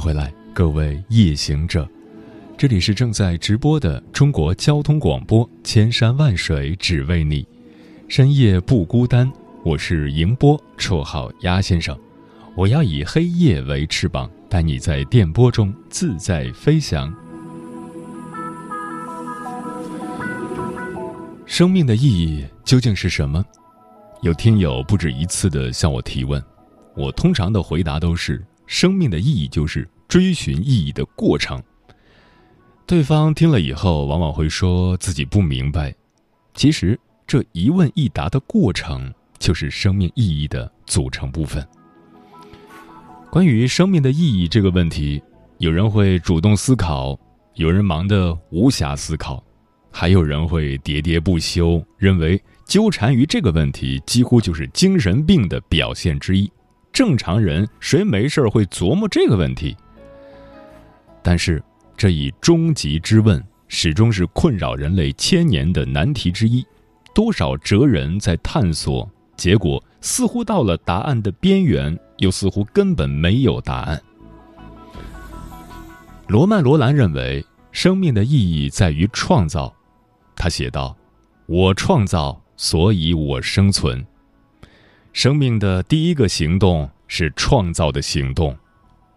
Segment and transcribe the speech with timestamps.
[0.00, 1.86] 回来，各位夜行者，
[2.56, 7.46] 这里是正在直播的中国交通广播，千山万水只为你，
[8.08, 9.30] 深夜不孤单。
[9.62, 11.94] 我是迎波，绰号鸭先生。
[12.56, 17.14] 我要以黑夜为翅膀，带你在电波中自在飞翔。
[21.44, 23.44] 生命的意义究竟是什么？
[24.22, 26.42] 有听友不止一次的向我提问，
[26.96, 28.42] 我通常的回答都是。
[28.66, 31.62] 生命的意义就是追寻意义的过程。
[32.84, 35.94] 对方听了以后，往往会说自己不明白。
[36.52, 41.64] 其实，这一问一答的过程就是生命意义的组成部分。
[43.30, 45.22] 关于生命的意义这个问题，
[45.58, 47.16] 有人会主动思考，
[47.54, 49.40] 有人忙得无暇思考，
[49.92, 56.50] 还有人会喋喋不休，认为纠缠于这个问题几乎就是精神病的表现之一。
[56.92, 59.76] 正常人谁没事会琢磨这个问题？
[61.22, 61.62] 但是
[61.96, 66.64] 这一终极之问，始终是困扰人类千年的难题之一。
[67.14, 74.00] 多少哲人在探索，结果似乎到了答案的边缘，又似乎根本没有答案。
[76.28, 79.74] 罗曼·罗兰认为，生命的意义在于创造。
[80.36, 80.96] 他写道
[81.46, 84.06] ：“我创造，所以我生存。”
[85.12, 88.56] 生命的第一个行动是创造的行动，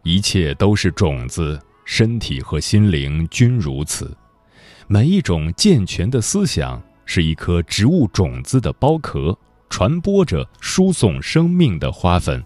[0.01, 4.15] 一切都是种子，身体和心灵均如此。
[4.87, 9.37] 每一种健全的思想是一颗植物种子的包壳，
[9.69, 12.43] 传播着输送生命的花粉。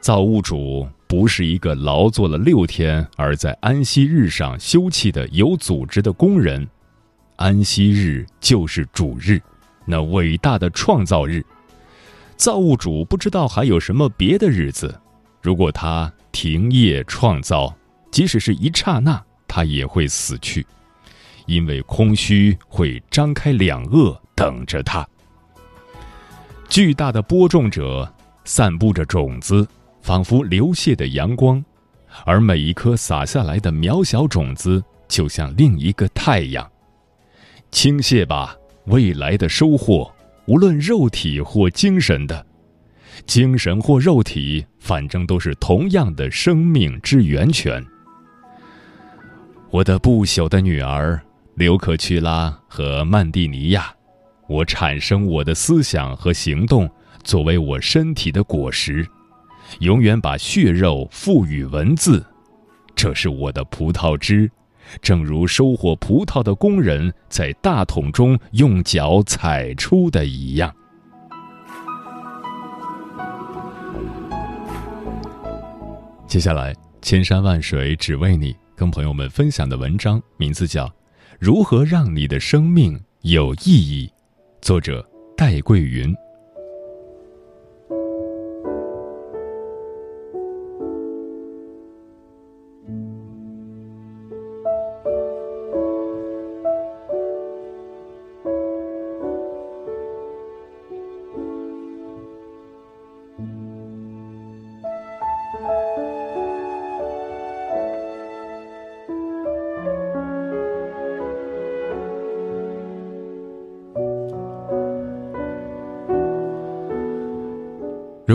[0.00, 6.66] 造物主不是一个劳作了六天而在安息日上休憩的有组织的工人，
[7.36, 9.40] 安息日就是主日，
[9.84, 11.44] 那伟大的创造日。
[12.36, 15.00] 造物主不知道还有什么别的日子，
[15.42, 17.74] 如果他停业创造，
[18.10, 20.66] 即使是一刹那，他也会死去，
[21.46, 25.06] 因为空虚会张开两颚等着他。
[26.68, 28.12] 巨大的播种者
[28.44, 29.66] 散布着种子，
[30.02, 31.64] 仿佛流泻的阳光，
[32.24, 36.70] 而每一颗洒下来的渺小种子，就像另一个太阳。
[37.70, 40.10] 倾泻吧，未来的收获。
[40.46, 42.46] 无论肉体或精神的，
[43.26, 47.84] 精神或肉体，反正都是同样的生命之源泉。
[49.70, 51.20] 我的不朽的女儿
[51.54, 53.92] 刘克屈拉和曼蒂尼亚，
[54.48, 56.88] 我产生我的思想和行动
[57.22, 59.06] 作为我身体的果实，
[59.80, 62.24] 永远把血肉赋予文字，
[62.96, 64.50] 这是我的葡萄汁。
[65.02, 70.74] 正如收获葡萄的工人在大桶中用脚踩出的一样。
[76.26, 80.86] 接下来，千山万水只为你，跟朋友们分享的文章名字叫
[81.40, 84.06] 《如何让你的生命有意义》，
[84.62, 85.04] 作者
[85.36, 86.14] 戴桂云。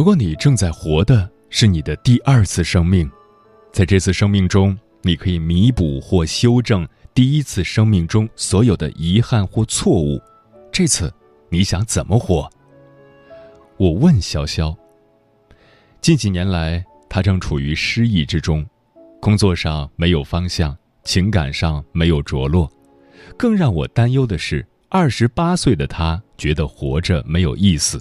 [0.04, 3.10] 如果你正在活的是你的第二次生命，
[3.72, 10.22] 在这次生命中，你可以弥补或修正第一次生命中所有的遗憾或错误。
[10.74, 11.10] 这次
[11.48, 12.50] 你想怎么活？
[13.78, 14.76] 我问潇潇。
[16.02, 18.66] 近几年来，他正处于失意之中，
[19.22, 22.70] 工作上没有方向，情感上没有着落。
[23.38, 27.98] 更让我担忧的是，二十八岁的他觉得活着没有意思。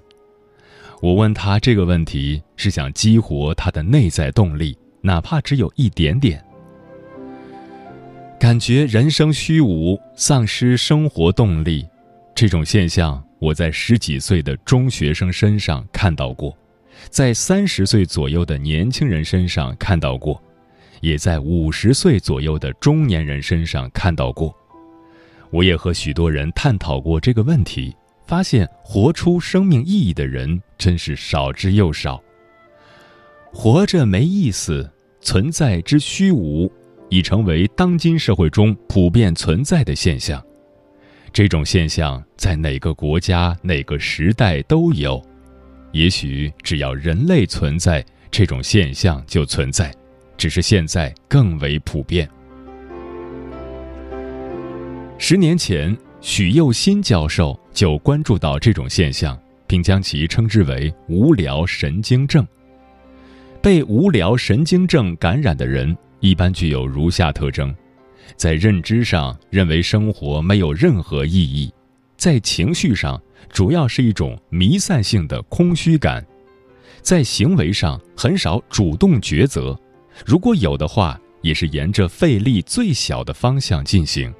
[1.02, 6.40] 我问他这个问题，是想激活他的内在动力，哪怕只有一点点。
[8.38, 11.84] 感觉人生虚无，丧失生活动力，
[12.37, 16.56] 这种现象我在十几岁的中学生身上看到过，
[17.10, 20.40] 在三十岁左右的年轻人身上看到过，
[21.00, 24.54] 也在五十岁左右的中年人身上看到过。
[25.50, 27.93] 我也和许多人探讨过这个问题，
[28.32, 32.19] 发现活出生命意义的人真是少之又少。
[33.52, 34.90] 活着没意思，
[35.20, 36.73] 存在之虚无，
[37.11, 40.43] 已成为当今社会中普遍存在的现象。
[41.31, 45.23] 这种现象在哪个国家、哪个时代都有。
[45.93, 49.94] 也许只要人类存在，这种现象就存在，
[50.38, 52.26] 只是现在更为普遍。
[55.19, 62.46] 十年前，许佑新教授就关注到这种现象，并将其称之为“无聊神经症”。
[63.62, 67.74] 被无聊神经症感染的人一般具有如下特征：
[68.36, 71.72] 在认知上认为生活没有任何意义，
[72.16, 73.20] 在情绪上
[73.50, 76.25] 主要是一种弥散性的空虚感，
[77.00, 79.78] 在行为上很少主动抉择，
[80.26, 84.32] 如果有的话，也是沿着费力最小的方向进行。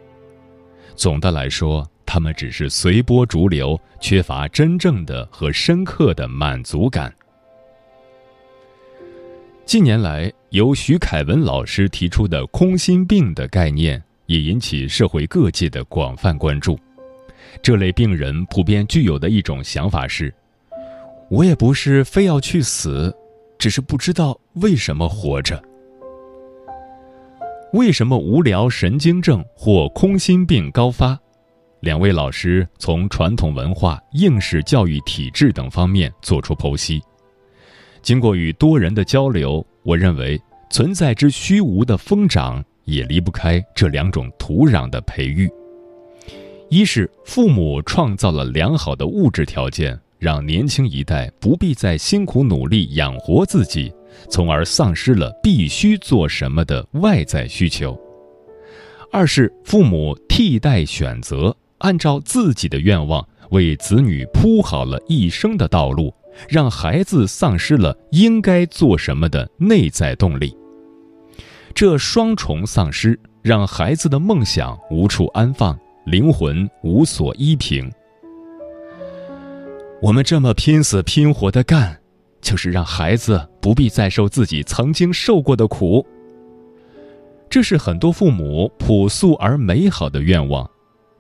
[0.95, 7.11] 总的来说，他们只是随波逐流，缺乏真正的和深刻的满足感。
[9.65, 16.79] 近年来，由徐凯文老师提出的“空心病”的概念也引起社会各界的广泛关注。
[17.63, 20.31] 这类病人普遍具有的一种想法是
[21.33, 23.11] ：“我也不是非要去死，
[23.57, 25.59] 只是不知道为什么活着。”
[27.73, 31.19] 为什么无聊神经症或空心病高发？
[31.83, 37.03] 两位老师从传统文化、应试教育体制等方面作出剖析。
[38.01, 40.41] 经过与多人的交流，我认为
[40.71, 45.51] 存在之虚无的疯长也离不开这两种土壤的培育。
[46.71, 53.93] 一是父母创造了良好的物质条件，让年轻一代不必再辛苦努力养活自己，
[54.31, 57.93] 从而丧失了必须做什么的外在需求；
[59.11, 66.13] 二是父母替代选择，按照自己的愿望为子女铺好了一生的道路。
[66.49, 70.57] 让孩子丧失了应该做什么的内在动力，
[71.75, 77.93] 这双重丧失让孩子的梦想无处安放，灵魂无所依凭。
[80.01, 82.01] 我们这么拼死拼活的干，
[82.41, 86.03] 就是让孩子不必再受自己曾经受过的苦。
[87.51, 90.69] 这是很多父母朴素而美好的愿望，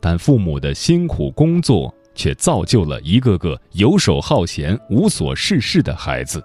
[0.03, 1.95] 但父母的辛苦工作。
[2.15, 6.45] 却造就了一个个游手好闲、无所事事的孩子。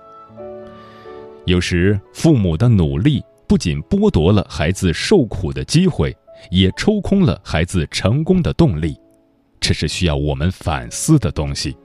[1.45, 6.15] 有时，父母的努力不仅剥夺了孩子受苦的机会，
[6.51, 8.97] 也抽空了孩子成功的动力。
[9.59, 11.75] 这是需要我们反思的东西。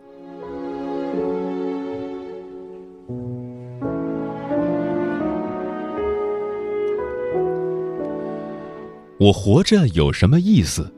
[9.18, 10.88] 我活着有什么意思？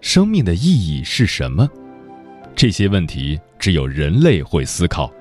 [0.00, 1.68] 生命的意义是什么？
[2.54, 5.12] 这些问题只有人类会思考，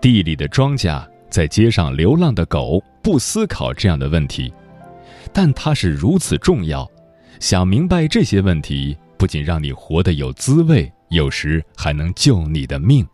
[0.00, 4.52] 地里的庄稼，在街上流浪的狗不思考这样的问题，
[5.32, 6.88] 但它是如此重要。
[7.40, 13.06] 想明白这些问题，不仅让你活得有滋味，有时还能救你的命。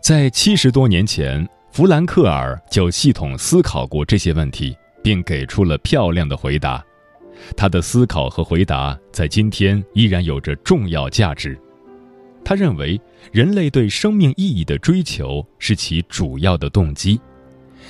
[0.00, 6.82] 在七十多年前，弗兰克尔就系统思考过这些问题，并给出了漂亮的回答。
[7.56, 11.58] 他的思考和回答在今天依然有着重要价值。
[12.44, 13.00] 他认为，
[13.32, 17.20] 人类对生命意义的追求是其主要的动机。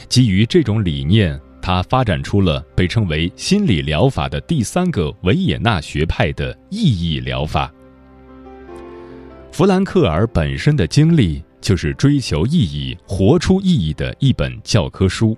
[0.08, 7.72] 基于这种理念，他发展出了被称为心理疗法的第三个维也纳学派的意义疗法。
[9.52, 15.36] 弗兰克尔本身的经历就是追求意义、活出意义的一本教科书。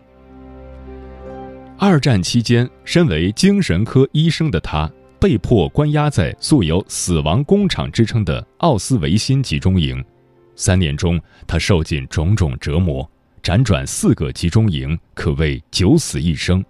[1.79, 10.03] 二战期间，身为精神科医生的他，被迫关押在素有“死亡工厂”之称的奥斯维辛集中营。
[10.55, 13.09] 三年中，他受尽种种折磨，
[13.43, 16.65] 辗转四个集中营，可谓九死一生。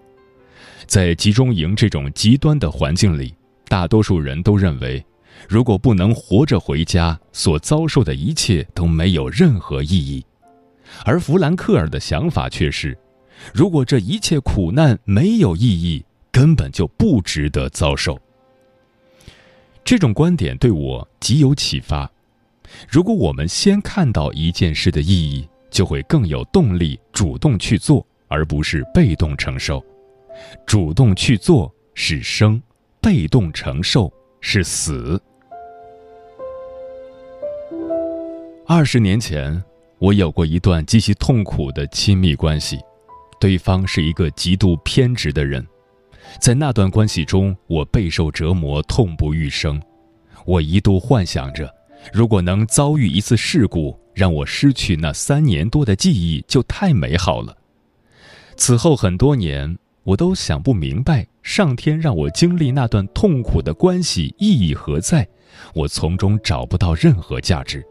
[0.86, 3.34] 在集中营这种极端的环境里，
[3.68, 5.04] 大多数人都认为，
[5.46, 10.24] 如果不能活着回家，所遭受的一切都没有任何意义。
[11.04, 12.96] 而弗兰克尔的想法却是。
[13.52, 18.18] 如果这一切苦难没有意义，根本就不值得遭受。
[19.84, 22.10] 这种观点对我极有启发。
[22.88, 29.84] 如果我们先看到一件事的意义，就会更有动力主动去做，而不是被动承受。
[30.66, 32.62] 主动去做是生，
[33.00, 35.20] 被动承受是死。
[38.66, 39.62] 二十年前。
[39.98, 42.80] 我有过一段极其痛苦的亲密关系，
[43.42, 45.66] 对方是一个极度偏执的人。
[46.40, 49.82] 在那段关系中，我备受折磨，痛不欲生。
[50.46, 51.68] 我一度幻想着，
[52.12, 57.56] 如果能遭遇一次事故，让我失去那三年多的记忆，就太美好了。
[58.56, 65.26] 此后很多年，我都想不明白，上天让我经历那段痛苦的关系意义何在？
[65.74, 67.84] 我从中找不到任何价值。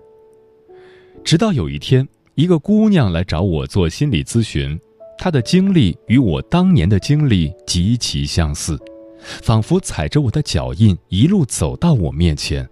[1.25, 4.79] 直到有一天，一个姑娘来找我做心理咨询。
[5.23, 8.75] 他的经历与我当年的经历极其相似，
[9.21, 12.67] 仿佛踩着我的脚印一路走到我面前。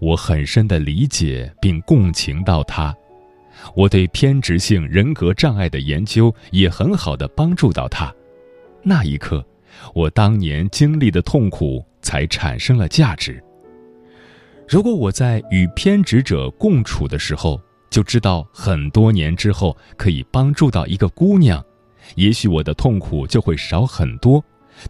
[0.00, 2.96] 我很深的理解并共情到他，
[3.76, 8.10] 我对偏执性人格障碍的研究也很好的帮助到他。
[8.82, 9.46] 那一刻，
[9.94, 13.38] 我当年经历的痛苦才产生了价值。
[14.66, 17.60] 如果我在与偏执者共处的时候，
[17.90, 21.62] 就知道很多年之后可以帮助到一个姑娘，
[22.14, 24.42] 也许我的痛苦就会少很多，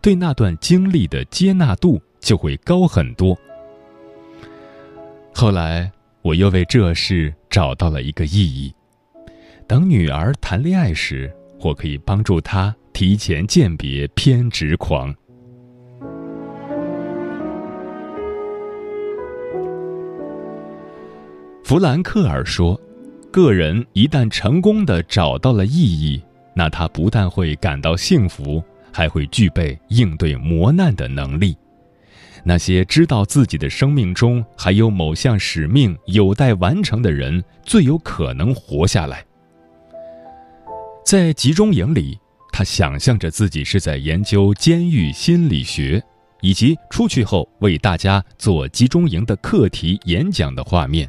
[0.03, 3.35] 对那段经历的接纳度就会高很多。
[5.33, 5.91] 后来
[6.21, 8.71] 我又为这事找到了一个意义：
[9.67, 15.15] 等女儿谈恋爱时，我可以帮助她提前鉴别偏执狂。
[21.65, 22.79] 弗兰克尔说。
[23.31, 26.23] 个人一旦成功的找到了意义，
[26.55, 31.57] 那他不但会感到幸福，还会具备应对磨难的能力。
[32.43, 39.25] 那些知道自己的生命中还有某项使命有待完成的人，最有可能活下来。
[41.05, 42.19] 在集中营里，
[42.53, 46.03] 他想象着自己是在研究监狱心理学，
[46.41, 51.09] 以及出去后为大家做集中营的课题演讲的画面。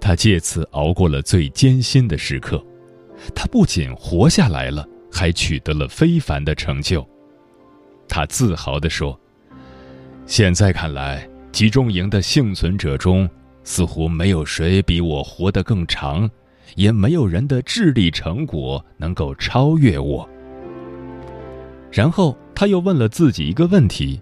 [0.00, 2.64] 他借此熬过了最艰辛的时刻，
[3.34, 7.06] 他不仅活下来了，还取得了非凡的成就。
[8.08, 9.18] 他自豪地说
[10.26, 13.28] ：“现在看来，集中营的幸存者中，
[13.64, 16.28] 似乎没有谁比我活得更长，
[16.74, 20.28] 也没有人的智力成果能够超越我。”
[21.90, 24.20] 然后他又问了自己一个问题：“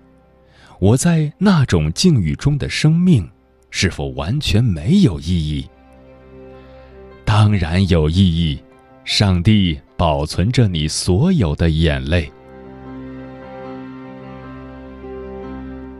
[0.81, 3.29] 我在那种境遇中的生命。”
[3.71, 5.69] 是否完全没有意义？
[7.25, 8.59] 当然有意义，
[9.05, 12.31] 上帝保存着你所有的眼泪。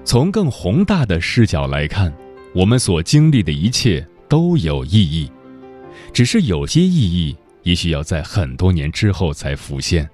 [0.05, 2.13] 从更宏大的视角来看，
[2.53, 5.31] 我们所经历的一切都有意义，
[6.13, 10.09] 只是有些意义也许要在很多年之后才浮现，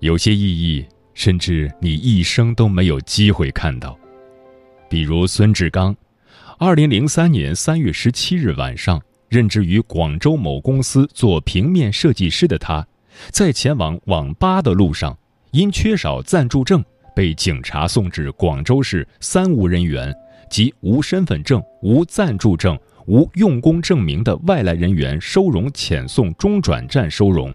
[0.00, 3.98] 有些意义甚至你一生都没有机会看到，
[4.90, 5.96] 比如孙志刚。
[6.58, 8.98] 二零零三年三月十七日晚上，
[9.28, 12.86] 任职于广州某公司做平面设计师的他，
[13.30, 15.14] 在前往网吧的路上，
[15.50, 16.82] 因缺少暂住证，
[17.14, 20.14] 被警察送至广州市三无人员
[20.48, 27.52] 及无身份证、无暂住证、无用工证明的外来人员收容遣送中转站收容。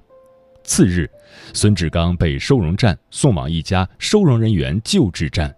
[0.63, 1.10] 次日，
[1.53, 5.51] 孙志刚被收容站送往一家收容人员救治站，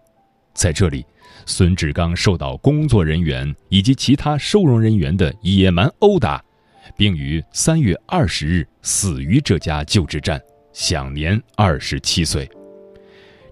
[0.54, 1.06] 在这里。
[1.46, 6.44] 孙志刚受到工作人员以及其他收容人员的野蛮殴打，
[6.98, 12.50] 并于三月二十日死于这家救治站，享年二十七岁。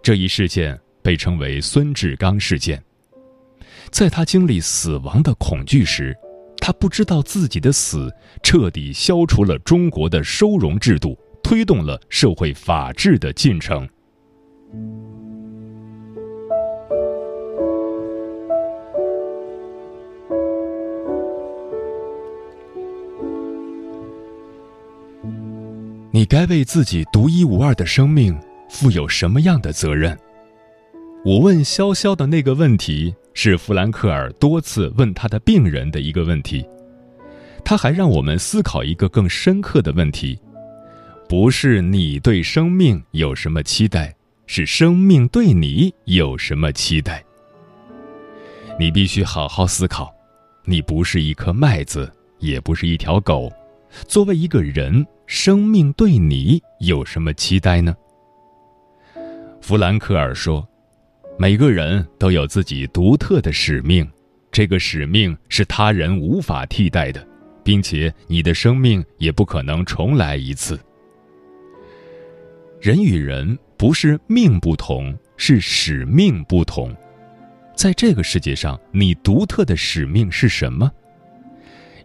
[0.01, 2.81] 这一事件被称为“孙志刚事件”。
[3.91, 6.15] 在他经历死亡的恐惧时，
[6.57, 8.09] 他不知道自己的死
[8.41, 13.87] 彻底消除了中国的收容制度，推动了社会法治的进程。
[26.13, 28.37] 你该为自己独一无二的生命
[28.69, 30.17] 负有什么样的责任？
[31.23, 36.67] 我问潇潇的那个问题，是弗兰克尔多次问他的病人的一个问题。
[37.63, 40.37] 他还让我们思考一个更深刻的问题：
[41.29, 44.13] 不是你对生命有什么期待，
[44.47, 47.23] 是生命对你有什么期待。
[48.77, 50.13] 你必须好好思考。
[50.65, 53.49] 你不是一颗麦子，也不是一条狗。
[54.09, 55.05] 作为一个人。
[55.33, 57.95] 生命对你有什么期待呢？
[59.61, 60.67] 弗兰克尔说
[61.39, 64.05] ：“每个人都有自己独特的使命，
[64.51, 67.25] 这个使命是他人无法替代的，
[67.63, 70.77] 并且你的生命也不可能重来一次。
[72.81, 76.93] 人与人不是命不同，是使命不同。
[77.73, 80.91] 在这个世界上，你独特的使命是什么？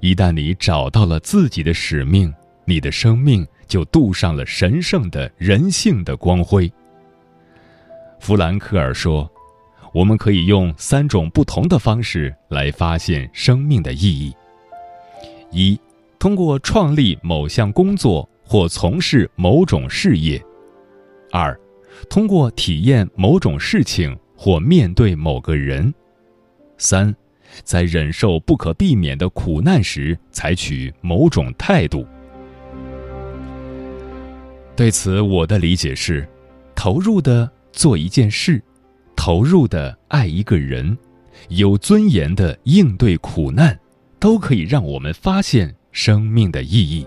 [0.01, 2.33] 一旦你找到了自己的使命，
[2.69, 6.71] 你的生命就镀上了神圣的人性的光辉。
[8.19, 9.31] 弗兰克尔说
[9.95, 14.35] ：“我们可以用三种不同的方式来发现生命的意义：
[15.53, 15.81] 一，
[16.19, 20.41] 通过创立某项工作或从事某种事业；
[21.31, 21.57] 二，
[22.11, 25.93] 通过体验某种事情或面对某个人；
[26.79, 27.15] 三，
[27.63, 32.05] 在忍受不可避免的苦难时采取某种态度。”
[34.77, 36.29] 对此，我的理解是：
[36.75, 37.51] 投入的。
[37.73, 38.59] 做一件事，
[39.15, 40.97] 投入的爱一个人，
[41.51, 43.79] 有尊严的应对苦难，
[44.19, 47.07] 都可以让我们发现生命的意义。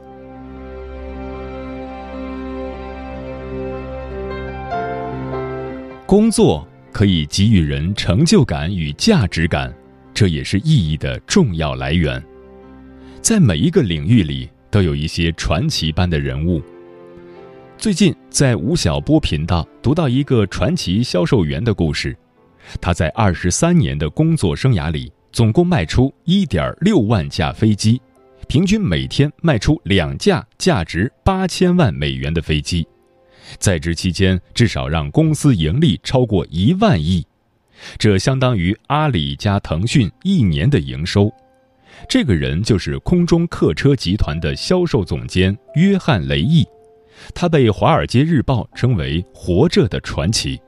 [6.06, 9.74] 工作可以给予人成就感与价值感，
[10.14, 12.24] 这也是意义的重要来源。
[13.24, 16.62] 在每一个领域里，都有一些传奇般的人物。
[17.80, 22.14] 最近在吴晓波频道读到一个传奇销售员的故事，
[22.82, 28.02] 他在二十三年的工作生涯里，总共卖出一点六万架飞机，
[28.50, 32.86] 平均每天卖出两架价值八千万美元的飞机，
[33.60, 37.26] 在职期间至少让公司盈利超过一万亿，
[37.98, 41.32] 这相当于阿里加腾讯一年的营收。
[42.10, 46.68] 这个人就是空中客车集团的销售总监约翰雷易。
[47.34, 50.60] 他被《华尔街日报》称为“活着的传奇”。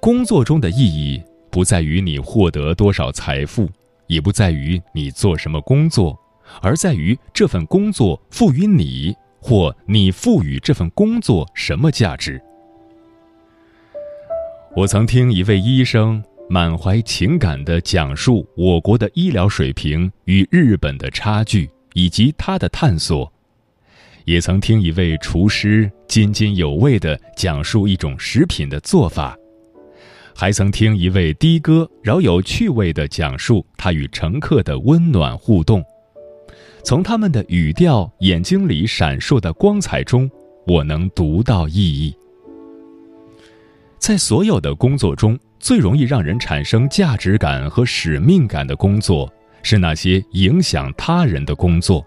[0.00, 3.68] 工作中的意义不在于你获得多少财富，
[4.06, 6.18] 也不在于你做什么工作，
[6.60, 12.42] 而在于这份工作赋予你，或你赋予这份工作什么价值。
[14.74, 23.30] 我曾听一位医生满怀情感地讲述我国的医疗水平与日本的差距，以及他的探索。
[24.24, 29.36] 也曾听一位厨师津津有味地讲述一种食品的做法，
[30.34, 35.82] 还曾听一位的哥饶有趣味地讲述他与乘客的温暖互动。
[36.84, 40.28] 从他们的语调、眼睛里闪烁的光彩中，
[40.66, 42.14] 我能读到意义。
[43.98, 52.04] 在所有的工作中，最容易让人产生价值感和使命感的工作，是那些影响他人的工作，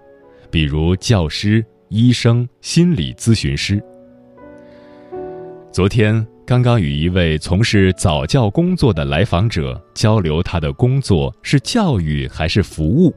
[0.51, 1.65] 比如教师。
[1.89, 3.81] 医生、心理咨询师。
[5.71, 13.13] 昨天刚刚与一位从事早教工作的来访者交流，他的工作是教育还是服务？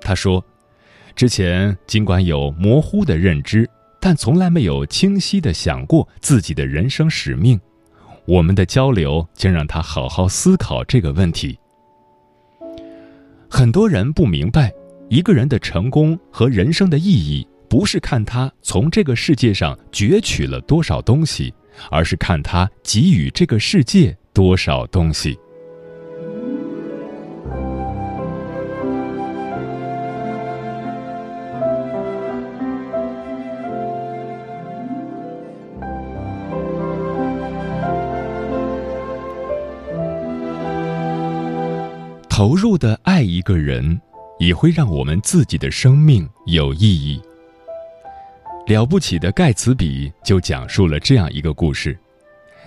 [0.00, 0.44] 他说，
[1.14, 3.68] 之前尽管有模糊的认知，
[4.00, 7.58] 但从来没有清晰的想过自己的人生使命。
[8.26, 11.58] 我们的交流将让他好好思考这个问题。
[13.48, 14.72] 很多人不明白，
[15.08, 17.46] 一个人的成功和人生的意义。
[17.72, 21.50] 不是看他从这个世界上攫取了多少东西，
[21.90, 25.38] 而是看他给予这个世界多少东西。
[42.28, 43.98] 投入的爱一个人，
[44.38, 47.18] 也会让我们自己的生命有意义。
[48.66, 51.98] 了不起的盖茨比就讲述了这样一个故事：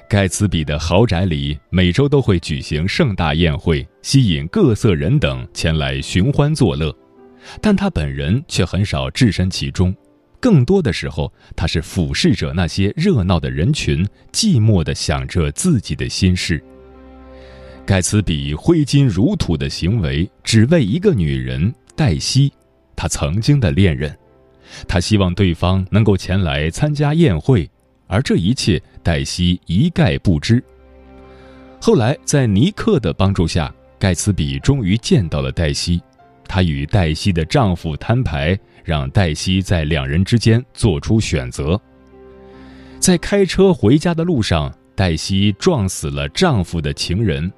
[0.10, 6.96] 盖茨比的豪宅里每周都会举行盛大宴会，吸引各色人等前来寻欢作乐，
[7.62, 9.96] 但他本人却很少置身其中，
[10.40, 16.62] 更多的时候他是俯视着那些热闹的人群，寂寞地想着自己的心事。
[17.86, 22.52] 盖茨比挥金如土的行为，只为一个女人黛西，
[22.98, 24.16] 他曾经的恋人。
[24.88, 27.70] 他希望对方能够前来参加宴会，
[28.08, 30.64] 而这一切黛西一概不知。
[31.82, 36.02] 后来，在尼克的帮助下，盖茨比终于见到了黛西。
[36.48, 41.80] 他与黛西的丈夫摊牌，让黛西在两人之间做出选择。
[43.00, 47.52] 在开车回家的路上，黛西撞死了丈夫的情人，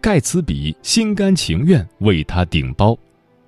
[0.00, 2.98] 盖茨比心甘情愿为她顶包。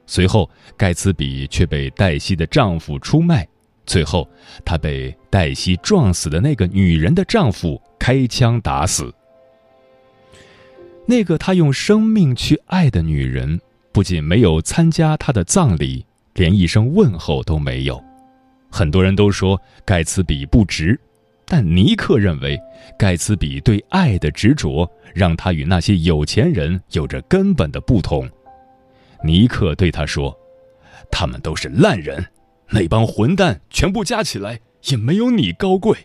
[0.07, 3.47] 随后，盖茨比却被黛西的丈夫出卖。
[3.87, 4.29] 最后，
[4.65, 9.13] 他被黛西撞死的那个女人的丈夫开枪打死。
[11.07, 13.61] 那个他用生命去爱的女人，
[13.93, 18.03] 不仅没有参加他的葬礼，连一声问候都没有。
[18.71, 20.99] 很多人都说盖茨比不值，
[21.45, 22.59] 但尼克认为，
[22.99, 28.27] 盖茨比对爱的执着，让他与那些有钱人有着根本的不同。
[29.25, 30.39] 尼克对他说
[31.11, 32.23] ：“他们都是烂人，
[32.69, 34.61] 那帮混蛋全部加起来
[34.91, 35.97] 也没有你高贵。”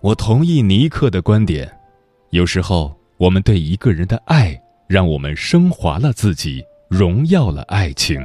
[0.00, 1.70] 我同意尼克的观点，
[2.30, 8.24] 有时候我们对一个人的爱，让我们升华了自己，荣耀了爱情。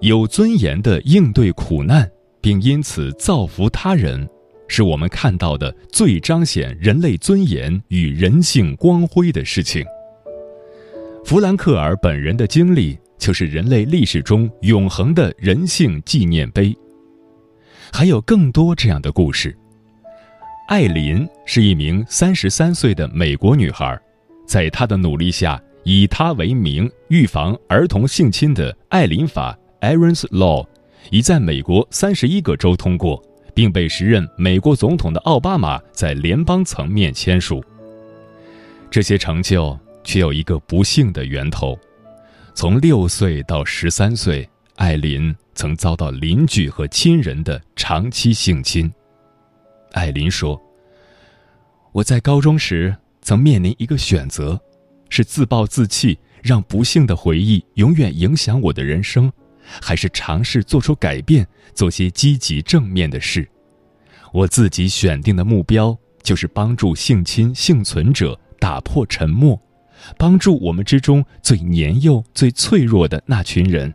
[0.00, 2.10] 有尊严的应对苦难，
[2.42, 4.28] 并因此造福他人，
[4.66, 9.84] 是我们看到的最彰显人类尊严与人性光辉的事情。
[11.24, 16.76] 弗兰克尔本人的经历，就是人类历史中永恒的人性纪念碑。
[17.92, 19.56] 还有更多这样的故事。
[20.68, 23.96] 艾琳是一名三十三岁的美国女孩，
[24.46, 29.56] 在她的努力下，以她为名预防儿童性侵的艾琳法。
[29.82, 30.64] Aaron's Law
[31.10, 33.22] 已在美国三十一个州通过，
[33.54, 37.62] 并被时任美国总统的奥巴马在联邦层面签署。
[38.90, 41.78] 这些成就却有一个不幸的源头：
[42.54, 48.90] 从六岁到十三岁，艾琳曾遭到邻居和亲人的长期性侵。
[49.92, 50.60] 艾琳说
[51.92, 54.60] ：“我在高中时曾面临一个选择，
[55.10, 59.30] 是自暴自弃，让不幸的回忆永远影响我的人生。”
[59.80, 63.48] 还是尝试做出改变，做些积极正面的事。
[64.32, 69.60] 我自己选定的目标就是帮助性侵幸存者打破沉默，
[70.16, 73.92] 帮助我们之中最年幼、最脆弱的那群人。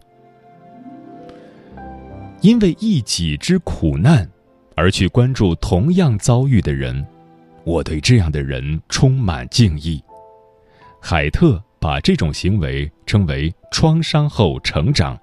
[2.42, 4.30] 因为一己之苦难
[4.76, 7.06] 而去关注同样遭遇的人，
[7.64, 10.00] 我对这样的人充满敬意。
[11.02, 15.20] 海特把这种行为称为“创伤后成长”。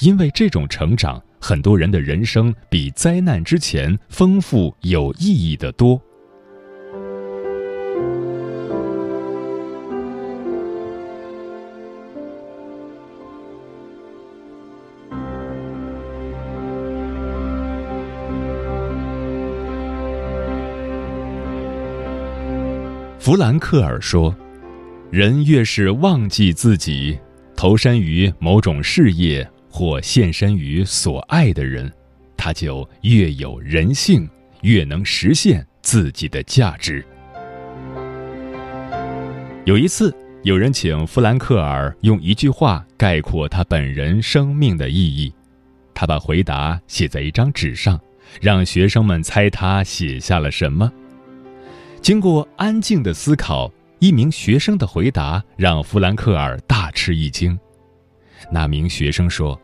[0.00, 6.00] 因为这种成长，很多人的人生比灾难之前丰富有意义的多。
[23.18, 24.34] 弗兰克尔说
[25.12, 27.18] ：“人越是忘记自己，
[27.54, 29.46] 投身于某种事业。”
[29.78, 31.88] 或献身于所爱的人，
[32.36, 34.28] 他就越有人性，
[34.62, 37.06] 越能实现自己的价值。
[39.64, 40.12] 有一次，
[40.42, 45.32] 有人请弗兰克尔用一句话概括他本人生命的意义，
[45.94, 48.00] 他把回答写在一张纸上，
[48.40, 50.92] 让学生们猜他写下了什么。
[52.02, 57.56] 经过安静的思考，一名学生的回答让弗兰克尔大吃一惊。
[58.50, 59.60] 那名学生说：“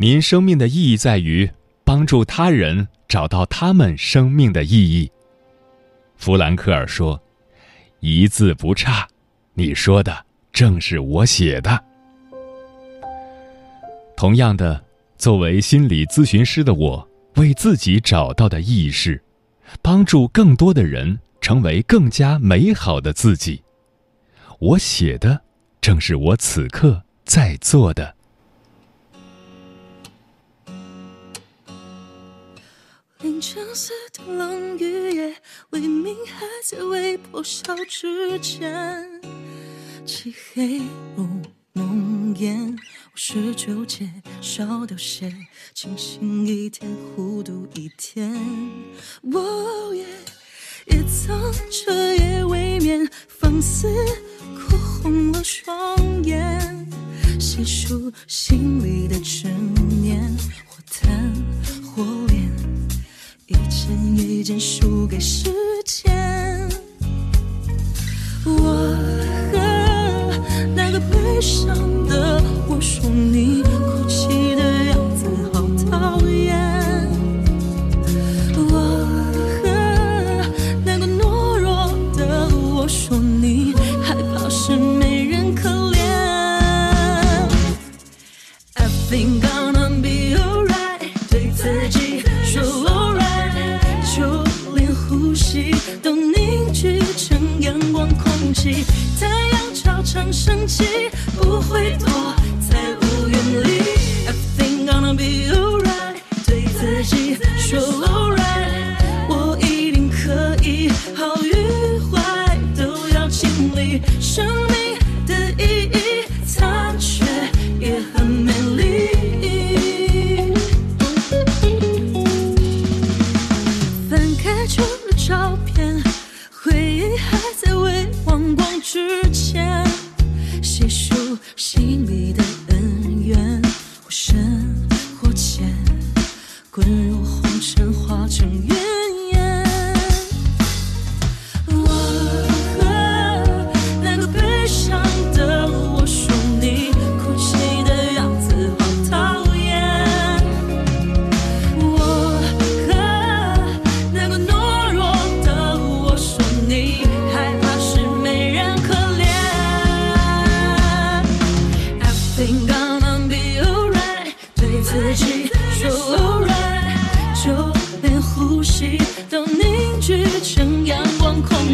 [0.00, 1.50] 您生命的意义在于
[1.84, 5.12] 帮助他人找到他们生命的意义。”
[6.16, 7.22] 弗兰克尔说
[8.00, 9.06] ：“一字不差，
[9.52, 11.84] 你说的正是我写的。”
[14.16, 14.82] 同样的，
[15.18, 19.22] 作为心理咨询师的我，为自己找到的意义是，
[19.82, 23.62] 帮助更多的人成为更加美好的自己。
[24.60, 25.42] 我写的
[25.82, 27.02] 正是我此刻。
[27.26, 28.16] 在做的。
[33.22, 35.34] 凌晨四点冷雨夜，
[35.72, 39.04] 黎明还在微破晓之前，
[40.06, 40.80] 漆黑
[41.14, 41.28] 如
[41.74, 42.74] 浓烟，
[43.12, 45.30] 我是纠结少掉些，
[45.74, 48.34] 清醒一天，糊涂一天。
[49.20, 50.06] 我也
[50.86, 53.86] 也曾彻夜未眠，放肆
[54.56, 56.88] 哭红了双眼。
[57.38, 59.46] 细数心里的执
[60.00, 60.26] 念，
[60.66, 61.34] 或叹，
[63.50, 65.50] 一件一件输给时
[65.84, 66.68] 间。
[68.44, 68.52] 我
[69.52, 69.58] 和
[70.74, 73.10] 那个悲伤的我说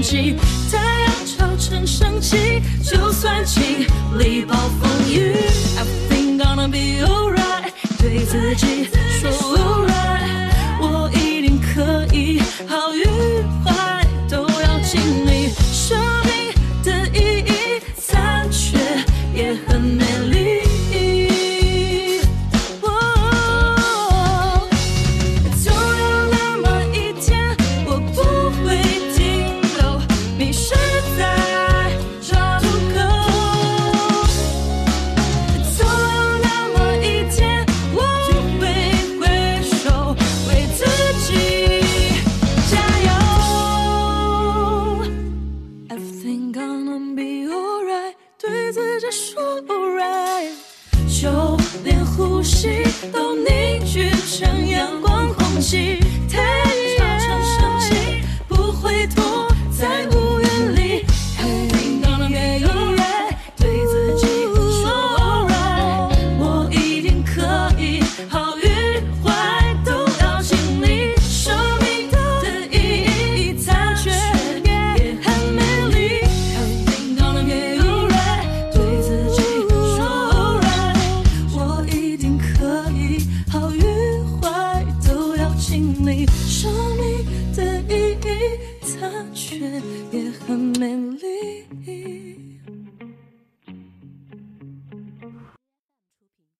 [0.06, 0.38] cheap
[48.98, 50.52] 这说不 right，
[51.06, 52.82] 就连呼吸
[53.12, 56.15] 都凝聚成阳光空气。